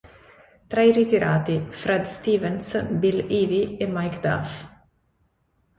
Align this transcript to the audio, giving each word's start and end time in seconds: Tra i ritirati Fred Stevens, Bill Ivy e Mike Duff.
Tra 0.67 0.81
i 0.81 0.91
ritirati 0.91 1.67
Fred 1.69 2.05
Stevens, 2.05 2.89
Bill 2.93 3.23
Ivy 3.29 3.77
e 3.77 3.85
Mike 3.85 4.19
Duff. 4.19 4.69